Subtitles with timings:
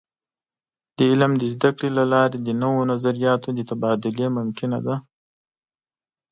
[0.95, 4.95] د علم د زده کړې له لارې د نوو نظریاتو د تبادلې ممکنه ده.